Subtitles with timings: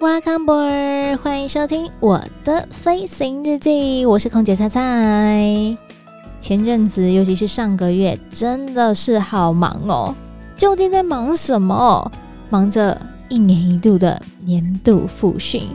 [0.00, 1.16] Welcome boy！
[1.16, 5.76] 欢迎收听我的飞行日记，我是空姐菜菜。
[6.38, 10.14] 前阵子，尤其是上个月，真的是好忙哦。
[10.56, 12.12] 究竟在忙什么？
[12.48, 12.96] 忙着
[13.28, 15.68] 一年一度的年度复训。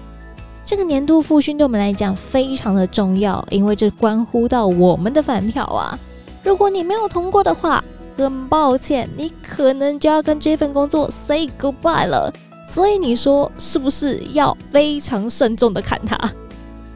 [0.64, 6.00] 这个年度复训对我们来讲非常的重要，因为这关乎到我们的返票啊。
[6.44, 7.84] 如果你没有通过的话，
[8.16, 12.34] 很抱歉，你可能就要跟这份工作 say goodbye 了。
[12.66, 16.17] 所以你说是不是要非常慎重的看它？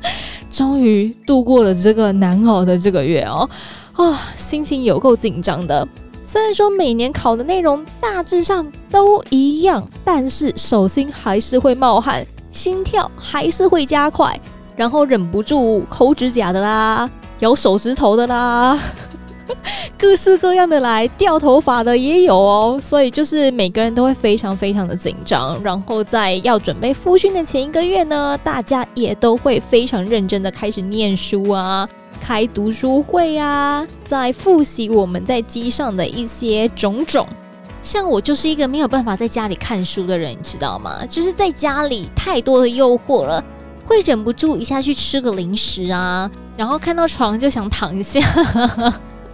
[0.49, 3.49] 终于度过了这个难熬的这个月哦，
[3.93, 5.87] 啊、心情有够紧张的。
[6.23, 14.39] 虽然说每年考的内容大致上都一样，但是手心还是会冒汗，心跳还是会加快，
[14.75, 17.09] 然后忍不住抠指甲的啦，
[17.39, 18.79] 咬手指头的啦。
[19.97, 25.61] 各式各样的来掉头发的也有哦，所以就是每个人都会非常非常的紧张。
[25.63, 31.87] 然后在要准备复训的前一个月呢，大家也都会非常认真的开始念书啊，
[32.21, 37.27] 开读书会啊，在复习我们在机上的一些种种。
[37.81, 41.05] 像我就是一个没有办法在家里看书的人，你知道吗？
[41.07, 43.41] 就是在家里太多的诱惑了，
[43.85, 48.19] 会忍不住一下去吃个零食啊，然后看到床就想躺一下。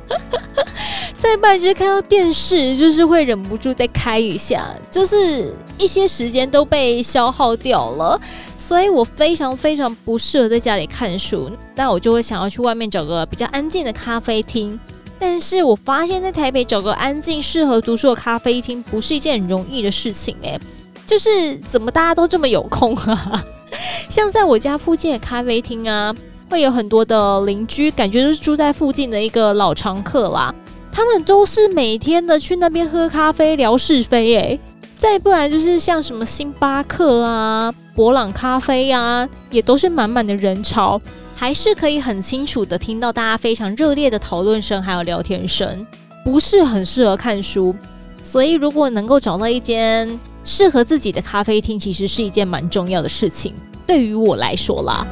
[1.17, 8.19] 在半夜看到电视，就是会忍不住再开一下，就是一些时间都被消耗掉了，
[8.57, 14.77] 所以我非常非常不适合在家里看书，那我就会想要去外面找个比较安静的咖啡厅。
[15.17, 20.59] 但是我发现，在台北找个安静、适合读书的咖啡厅，不是一件很容易的事情诶，
[21.07, 23.43] 就是怎么大家都这么有空啊？
[24.09, 26.13] 像在我家附近的咖啡厅啊。
[26.49, 30.53] 会有很多的邻居，感觉就是住在附近的一个老常客啦。
[30.91, 34.59] 他们都是每天的去那边喝咖啡聊是非，诶，
[34.97, 41.01] 再不然就是像什么星巴克啊、伯朗咖啡啊，也都是满满的人潮，
[41.35, 45.85] 还是可以很清楚的听到大家非常热烈的讨论声，还有聊天声，
[46.23, 47.75] 不是很适合看书。
[48.21, 53.53] 所以，如果能够找到一间适合自己的咖啡厅，其实是一件蛮重要的事情。
[53.85, 55.05] 对于我来说啦。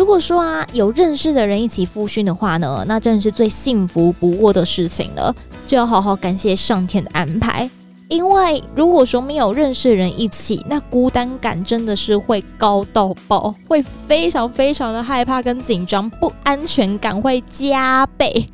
[0.00, 7.68] 如果说啊，有认识的人一起复训的话呢，那真的是最幸福不过的事情了，就要好好感谢上天的安排。
[8.08, 18.48] 因为如果说没有认识的人一起，那孤单感真的是会高到爆，会非常非常的害怕跟紧张，不安全感会加倍。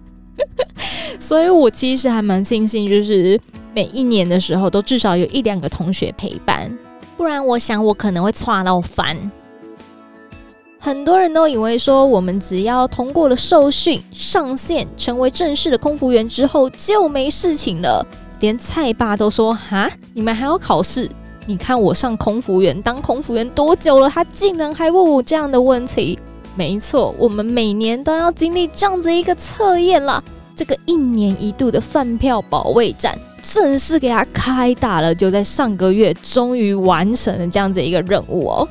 [1.21, 3.41] 所以我其实还蛮庆幸，就是
[3.73, 6.77] 每一年的时候都至少有一两个同学陪伴，
[7.17, 9.31] 不然我想我可能会剉到翻。
[10.87, 18.07] 很多人都以为说，我们只要通过了受训、上线，成为正式的空服员之后就没事情了。
[18.39, 21.11] 连菜爸都说：“哈，你们还要考试？
[21.45, 24.09] 你看我上空服员当空服员多久了？
[24.09, 26.17] 他竟然还问我这样的问题。”
[26.55, 30.23] 没错，我们每年都要经历这样子一个测验了。
[30.55, 38.69] 这个一年一度的饭票保卫战正式给他开打了，就在上个月，终于完成了这样子一个任务哦。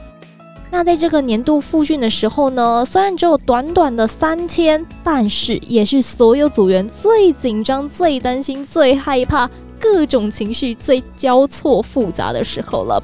[0.75, 9.49] 那在这个年度复训的时候呢，虽然只有短短的三天，但是也是所有组员最紧张、最担心、最害怕、
[9.79, 13.01] 各种情绪最交错复杂的时候了。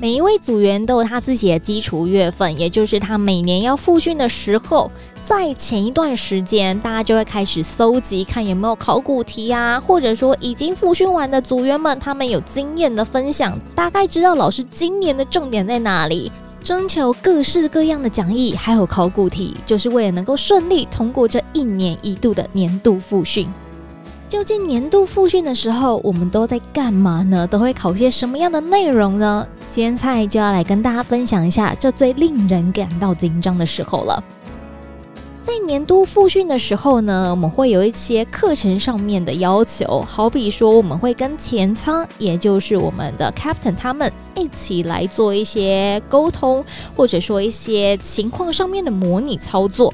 [0.00, 4.90] 每一位组员都有他自己的基础月份，也就是他每年要复训的时候，
[5.24, 16.32] 在前一段时间，大家就会开始搜集，看有没有考古题啊，或者说已经复训完的组员们，他们有经验的分享，大概知道老师今年的重点在哪里。
[16.64, 23.46] 征求各式各样的讲义，还有考古题，就是为了能够顺利通过这一年一度的年度复训。
[24.30, 27.46] 究竟年度复训的时候，我们都在干嘛呢？
[27.46, 29.46] 都会考些什么样的内容呢？
[29.68, 34.24] 今天菜就要来跟大家分享一下这最令人感到紧张的时候了。
[35.44, 46.64] 在年度复训的时候呢，我们会有一些课程上面的要求，好比说我们会跟前舱，也就是我们的 captain 他们一起来做一些沟通，
[46.96, 49.92] 或者说一些情况上面的模拟操作。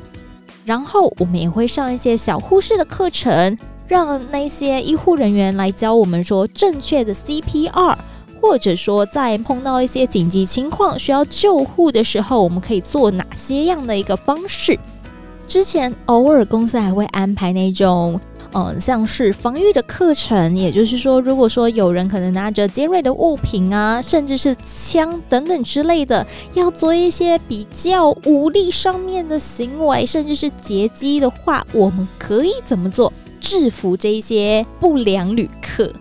[0.65, 3.59] 然后我们也会上一些小护士的课程，
[3.89, 7.97] 让那些医护人员来教我们说正确的 CPR，
[8.41, 14.79] 或者说在碰到一些紧急情况需要救护的时候，我们可以做哪些样的一个方式。
[15.51, 18.21] 之前偶尔公司还会安排那种。
[18.53, 26.25] 嗯，像是防御的课程，也就是说，如果说有人可能拿着尖锐的物品啊，甚至是枪等等之类的，
[26.55, 35.93] 要做一些比较武力上面的行为，甚至是劫机的话，我们可以怎么做制服这些不良旅客？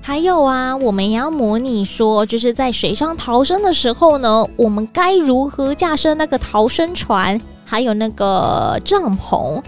[0.00, 9.60] 还有啊，我们也要模拟说，就是在水上逃生的时候呢，我们该如何驾驶那个逃生船，还有那个帐篷。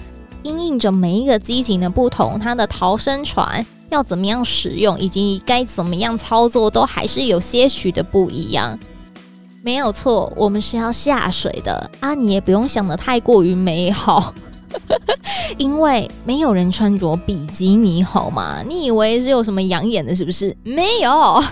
[0.45, 8.79] 因应着每一个机型的不同，它的逃生船要怎么样使用，以及该怎么样操作，都还是有些许的不一样。
[9.63, 12.15] 没有错，我们是要下水的啊！
[12.15, 14.33] 你也不用想得太过于美好，
[15.59, 18.63] 因为没有人穿着比基尼，好吗？
[18.67, 20.57] 你以为是有什么养眼的，是不是？
[20.63, 21.43] 没有。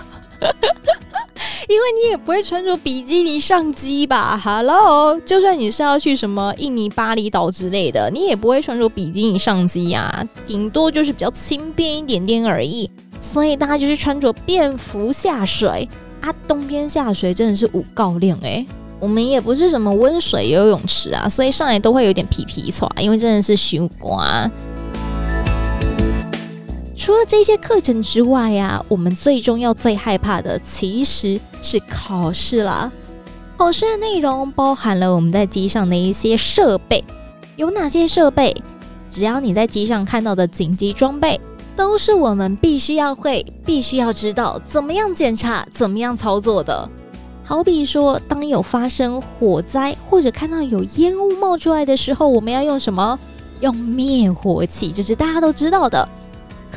[1.69, 12.89] 因为你也不会穿着比基尼上机吧？Hello，就算你是要去什么印尼巴厘岛之类的，你也不会穿着比基尼上机呀，顶多就是比较轻便一点点而已。
[13.21, 15.89] 所以大家就是穿着便服下水
[16.21, 18.65] 啊，冬天下水真的是五告令哎。
[19.01, 24.49] 我们也不是什么温水游泳池啊，所以上来都会有点皮皮剉，因为真的是羞刮。
[27.07, 32.91] 除了这些课程之外呀，我们最重要、最害怕的其实是考试啦。
[33.55, 37.01] 考试的内容包含了我们在机上的一些设备，
[37.55, 38.53] 有哪些设备？
[39.09, 41.39] 只要你在机上看到的紧急装备，
[41.77, 46.89] 都是我们必须要会、必须要知道怎么样检查、怎么样操作的。
[47.41, 53.17] 好比说，当有发生火灾或者看到有烟雾冒出来的时候，我们要用什么？
[53.61, 56.05] 用灭火器，这是大家都知道的。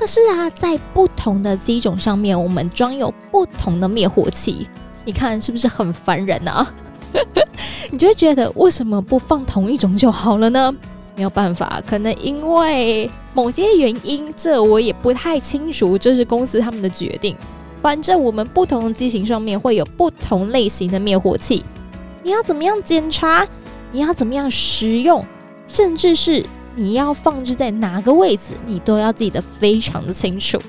[0.00, 4.66] 可是啊，在不同的机种上面，我们装有不同的灭火器，
[5.04, 6.66] 你看是不是很烦人啊？
[7.92, 10.74] 你就会觉得为什么不放同一种就好了呢？
[11.16, 17.36] 没有办法，可能因为某些原因，这我也不太清楚，这是公司他们的决定。
[17.82, 21.62] 反正我们不同的机型上面会有不同类型的灭火器，
[22.22, 23.46] 你要怎么样检查？
[23.92, 25.22] 你要怎么样使用？
[25.68, 26.42] 甚至是。
[26.76, 30.60] 你要放置在哪个位置，你都要记得非常的清楚。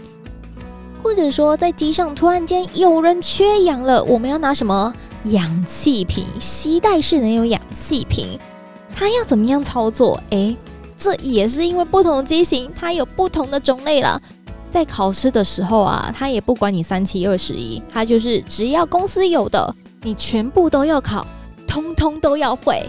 [1.03, 4.93] 或者说，在机上突然间有人缺氧了，我们要拿什么
[5.25, 6.25] 氧气瓶？
[6.39, 8.39] 携带式能有氧气瓶，
[8.95, 10.21] 它要怎么样操作？
[10.29, 10.55] 诶，
[10.95, 14.21] 这也是因为不同的机型，它有不同的种类了。
[14.69, 21.25] 在考试的时候啊，它也不管你三七二十一，它就是只要公司有的，你全部都要考，
[21.67, 22.87] 通通都要会。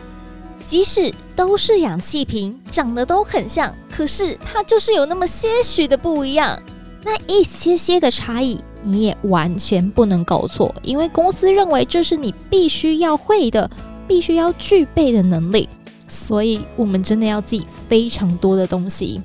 [0.64, 6.59] 即使都是氧气瓶，长得都很像，可是它就是有那么些许的不一样，
[7.05, 13.70] 那一些些的差异，你也完全不能搞错，因为公司认为这是你必须要会的、
[14.06, 15.69] 必须要具备的能力，
[16.09, 19.20] 所以我们真的要记非常多的东西。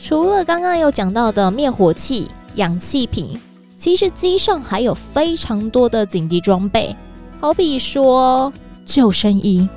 [0.00, 3.40] 除了刚刚有讲到的灭火器、氧气瓶，
[3.76, 6.96] 其实机上还有非常多的紧急装备，
[7.40, 8.52] 好比说。
[8.88, 9.68] 救生衣，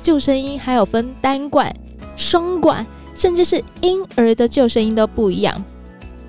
[0.00, 1.74] 救生衣还有分单管、
[2.16, 5.60] 双管，甚至是婴儿的救生衣都不一样。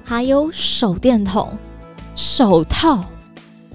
[0.03, 1.55] 还有手电筒、
[2.15, 3.05] 手套、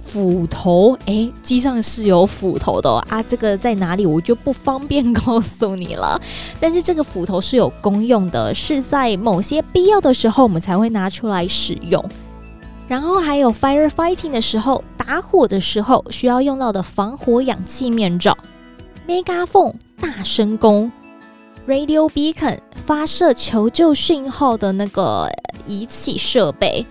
[0.02, 0.98] 斧头。
[1.06, 6.20] 诶，机上是有斧头的哦，啊，这个在哪里我就不方便告诉你了。
[6.58, 12.04] 但是这个斧头是有功用的，是在某些必要的时候我们才会拿出来使用。
[12.88, 18.38] 然后还有 firefighting 的时候，打火的时候需要用到的防火氧气面罩
[19.08, 20.92] ，megaphone 大声公
[21.66, 25.28] ，radio beacon 发射求救讯号的那个
[25.66, 26.86] 仪器设备。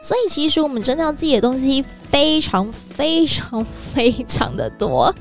[0.00, 5.14] 所以其实我们真的要记的东西非常非常非常的多。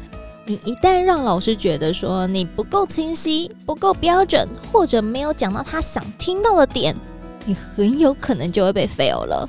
[0.46, 6.96] 你一旦让老师觉得说你不够清晰、不够标准，或者没有讲到他想听到的点，
[7.44, 9.46] 你很有可能就会被 fail 了。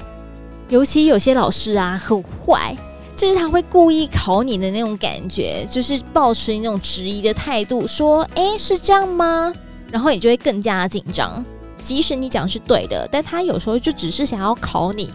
[0.70, 2.76] 尤其有些老师啊，很坏，
[3.16, 9.52] 就是他会故意考你的那种感觉，就是抱持那种质疑的态度，说：“诶，是这样吗？”
[9.90, 11.44] 然后你就会更加紧张。
[11.82, 15.12] 即使你讲是对的，但他有时候就只是想要考你，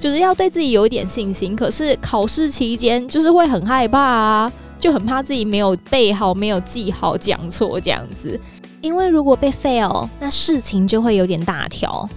[0.00, 1.54] 就是要对自己有一点信心。
[1.54, 8.40] 可是考试期间就是会很害怕啊，就很怕自己没有背好、没有记好、讲错这样子。
[8.80, 12.08] 因为如果被 fail，那事情就会有点大条。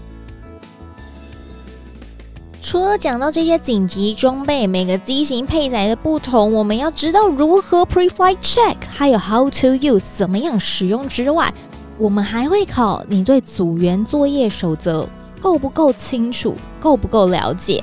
[2.61, 11.51] 除了讲到这些紧急装备，每个机型配载的不同，我们要知道如何 pre-flight check，还有 how to use 怎么样使用之外，
[11.97, 15.07] 我们还会考你对组员作业守则
[15.39, 17.81] 够不够清楚，够不够了解。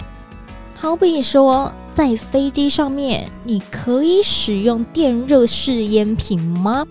[0.76, 6.86] 好比说，在飞机上面，你可以使用电热式烟瓶吗？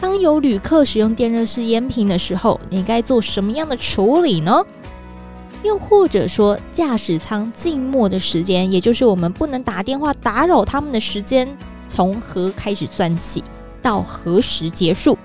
[0.00, 4.64] 当有旅客使用电热式烟瓶的时候，你该做什么样的处理呢？
[5.62, 11.48] 又或者说，驾驶舱静默的时间，也就是我们不能打电话打扰他们的时间，
[11.88, 13.42] 从何开始算起，
[13.82, 15.18] 到何时结束？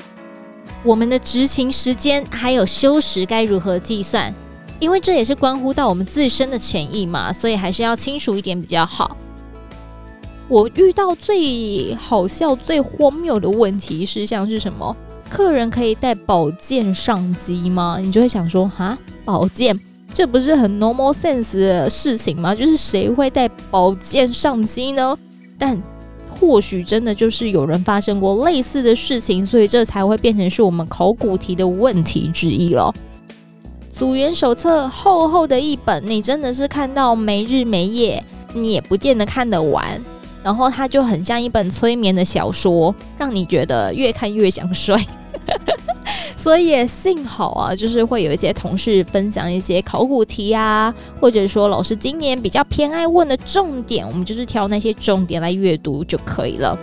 [0.83, 4.33] 我们的执勤时间还有休时该如何计算？
[4.79, 9.15] 因为这也是关乎到我们自身的权益嘛，所以还是要清楚一点比较好。
[10.49, 14.93] 我遇到最好笑、最荒谬的问题是，像是什么？
[15.29, 17.97] 客人可以带宝剑上机吗？
[18.01, 19.79] 你就会想说，哈，宝剑，
[20.13, 22.53] 这不是很 normal sense 的事情吗？
[22.53, 25.17] 就是谁会带宝剑上机呢？
[25.57, 25.81] 但
[26.39, 32.93] 或许真的就是有人发生过类似的事情，所以这才会变成是我们考古题的问题之一了。
[33.89, 39.99] 组员手册厚厚的一本，你真的是看到没日没夜，你也不见得看得完。
[40.43, 44.95] 然后它就很像一本催眠的小说，让你觉得越看越想睡。
[46.43, 56.77] 所以也幸好啊，就是会有一些同事分享一些考古题啊，或者说老师今年比较偏爱问的重点，我们就是挑那些重点来阅读就可以了。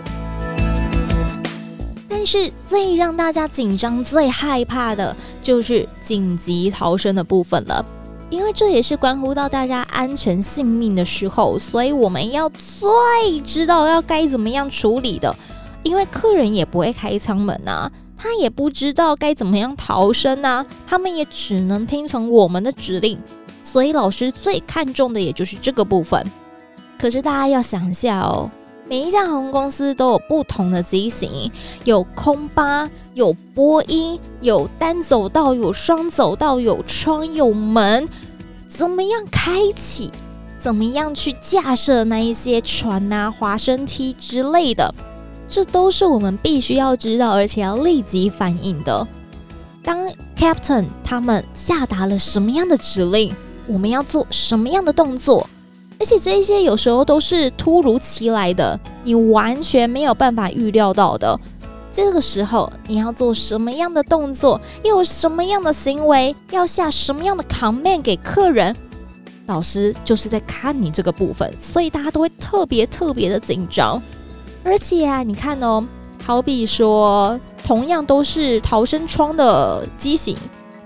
[2.09, 7.85] 但是最让大家紧张、最害怕的就是紧急逃生的部分了，
[8.31, 15.35] 因为这也是关乎到大家安全性命的时候，所以我们要最知道要该怎么样处理的，
[15.83, 17.91] 因为客人也不会开舱门啊。
[18.21, 23.19] 他也不知道该怎么样逃生啊，他们也只能听从我们的指令，
[23.63, 26.23] 所以老师最看重的也就是这个部分。
[26.99, 28.51] 可是大家要想一下哦，
[28.87, 31.51] 每一家航空公司都有不同的机型，
[31.83, 38.07] 有空巴，有波音，有单走道，有双走道，有窗，有门，
[38.67, 40.11] 怎么样开启？
[40.59, 44.93] 怎么样去架设那一些船啊、滑升梯之类的？
[45.51, 49.05] 这都是我们必须要知道，而且要立即反应的。
[49.83, 53.35] 当 Captain 他们下达了什么样的指令，
[53.67, 55.49] 我们要做什么样的动作，
[55.99, 61.37] 而且这一些有时候都是突如其来的，你完全没有办法预料到的。
[61.91, 68.73] 这个时候你要做什么样的动作，又有什么样的行为，要下什么样的 command 给客人，
[69.47, 74.01] 老师就是在看你这个部分，所以大家都会特别特别的紧张。
[74.63, 75.83] 而且啊，你看哦，
[76.23, 80.37] 好比说，同样都是逃生窗的机型，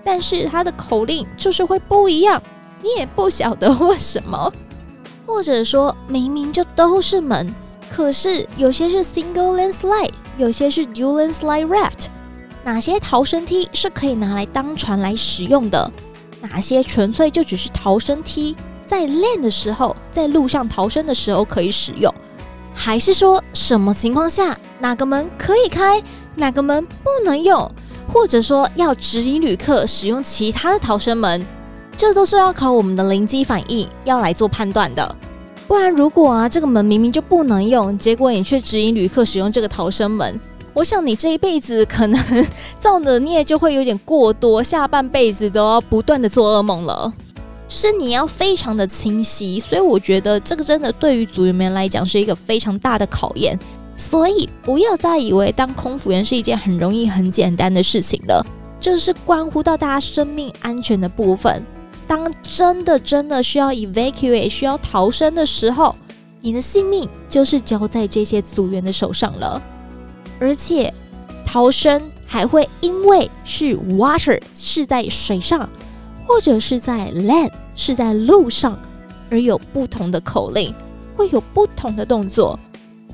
[0.04, 2.42] 但是它的口令就是会不一样，
[2.82, 4.52] 你也不晓得为什么。
[5.26, 7.54] 或者说，明明就都是门，
[7.90, 12.06] 可是有些是 single lane slide，有些是 dual lane slide raft。
[12.64, 15.92] 哪些逃生梯是可以拿来当船来使用的？
[16.42, 18.56] 哪些纯粹就只是逃生梯，
[18.86, 22.14] 在 land 的时候，在路上逃生的时候可以使用？
[22.86, 26.00] 还是说什么情况下哪个门可以开，
[26.36, 27.68] 哪个门不能用，
[28.08, 31.44] 或者说要指引旅客使用其他的逃生门，
[31.98, 35.16] 这都是要靠我们的灵机反应要来做判断的。
[35.68, 40.40] 不然，如果啊这个门明明就不能用，结果你却指引旅客使用这个逃生门，
[40.72, 47.12] 我想你这一辈子可能造的孽就会有点过多，下半辈子都要不断的做噩梦了。
[47.76, 53.60] 就是你要非常的清晰，所以我觉得这个真的对于组员们来讲是一个非常大的考验。
[53.98, 58.42] 所以不要再以为当空服员是一件很容易、很简单的事情了，
[58.80, 61.62] 这是关乎到大家生命安全的部分。
[62.08, 65.94] 当真的真的需要 evacuate、需要逃生的时候，
[66.40, 69.62] 你的性命就是交在这些组员的手上了。
[70.40, 70.94] 而且
[71.46, 75.70] 逃生还会因为是 water 是在水上。
[76.28, 78.80] 或者是在 land 是在路上，
[79.30, 80.74] 而有不同的口令，
[81.16, 82.60] 会有不同的动作。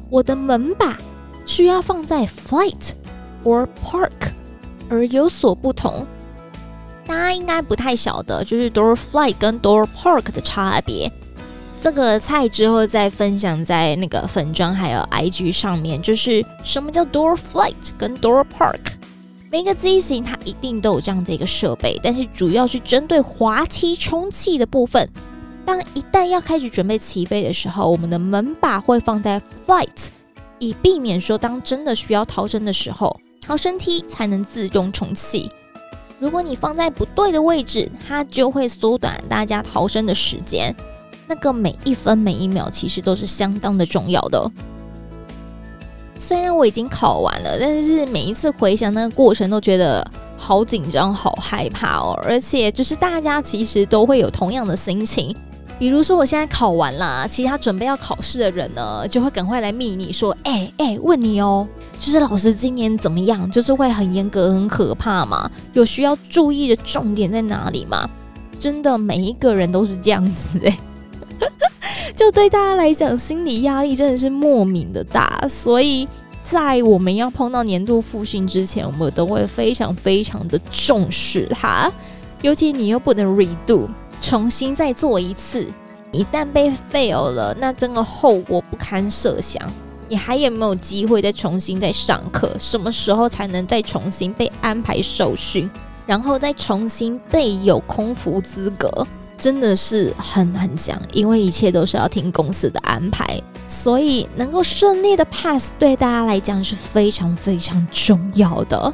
[0.09, 0.97] 我的门把
[1.45, 2.91] 需要放在 flight
[3.43, 4.31] or park，
[4.89, 6.05] 而有所不同。
[7.07, 11.11] 大家应该不太晓得，就是 door flight 跟 door park 的差别。
[11.81, 19.00] 这个菜之后再分享在那个粉专还有 IG 上面，就是什么叫 door flight 跟 door park。
[19.51, 25.09] 每个机型它一定都有这样的一个设备，但是主要是针对滑梯充气的部分。
[25.65, 30.07] 当一旦要开始准备起飞的时候，我们的门把会放在 flight，
[30.57, 35.49] 以避免说当真的需要逃生的时候，逃生梯才能自动充气。
[36.17, 40.73] 如果你放在不对的位置，它就会缩短大家逃生的时间。
[41.27, 44.49] 那个每一分每一秒其实都是相当的重要的。
[46.21, 50.05] 虽然我已经考完了，但是每一次回想那个过程，都觉得
[50.37, 52.13] 好紧张、好害怕哦。
[52.23, 55.35] 而且就是大家其实都会有同样的心情。
[55.79, 63.49] 比如说我现在考完了，其他准备要考试的人呢，就会赶快来密你说：“哎、哎、问你哦，就是老师今年怎么样？
[63.49, 65.49] 就是会很严格、很可怕吗？
[65.73, 68.07] 有需要注意的重点在哪里吗？”
[68.59, 70.77] 真的，每一个人都是这样子哎。
[72.15, 76.07] 就对大家来讲，心理压力真的是莫名的大，所以
[76.41, 81.91] 在我们要碰到年度复训之前，我们都会非常非常的重视它。
[82.41, 83.87] 尤其你又不能 redo，
[84.21, 85.67] 重新再做一次，
[86.11, 89.61] 一旦被 fail 了，那真的后果不堪设想。
[90.09, 92.51] 你还有没有机会再重新再上课？
[92.59, 95.69] 什么时候才能再重新被安排受训，
[96.05, 99.07] 然后再重新被有空服资格？
[99.41, 108.93] 真的是很难讲，因为一切都是要听公司的安排，所以能够顺利的 pass 对大家来讲是非常非常重要的。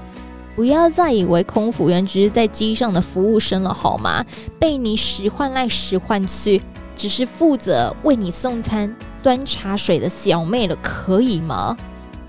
[0.56, 4.25] 不要再以为空服员只是在机上的服务生了，好吗？
[4.58, 6.62] 被你使唤来使唤去，
[6.96, 11.75] 只是负责为你送餐、端茶水的小妹了，可以吗？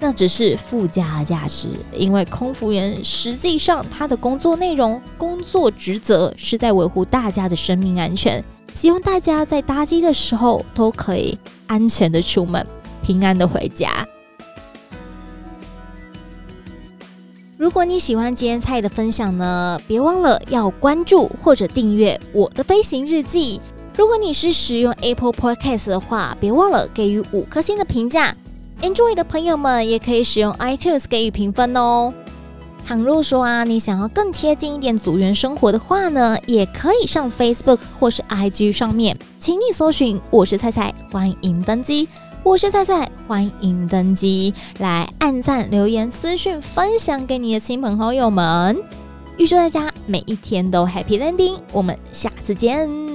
[0.01, 8.43] 那只是附加价值，因为空服员实际上他的工作内容、工作职责是在维护大家的生命安全。
[8.75, 11.37] 希望大家在搭机的时候都可以
[11.67, 12.65] 安全的出门，
[13.03, 14.07] 平安的回家。
[17.57, 23.61] 如果你喜欢今天菜的分享呢，别忘了要关注或者订阅我的飞行日记。
[23.97, 28.33] 如果你是使用 Apple Podcast 的话，别忘了给予五颗星的评价。
[28.81, 32.15] Enjoy 的朋友们也可以使用 iTunes 给予评分哦。
[32.87, 42.09] 倘若说啊，你想要更贴近一点组员生活的话呢，也可以上 Facebook 或是 IG 上面，请你搜寻“我是菜菜”，欢迎登机。
[42.45, 48.81] 我是菜菜，欢迎登机，来按赞、留言、私讯、分享给你的亲朋好友们。
[49.37, 53.08] 预祝大家每一天都 Happy Landing，我们下次见。